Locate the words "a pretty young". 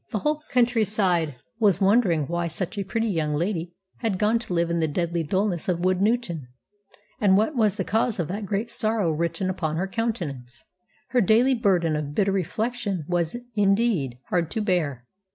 2.75-3.35